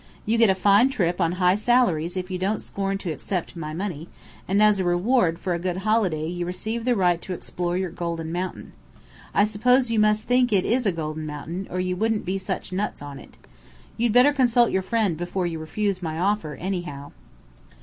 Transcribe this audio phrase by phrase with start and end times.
[0.25, 3.71] You get a fine trip on high salaries if you don't scorn to accept my
[3.71, 4.09] money;
[4.47, 7.91] and as a reward for a good holiday you receive the right to explore your
[7.91, 8.73] golden mountain.
[9.31, 12.73] I suppose you must think it is a golden mountain, or you wouldn't be such
[12.73, 13.37] nuts on it.
[13.95, 17.11] You'd better consult your friend before you refuse my offer, anyhow."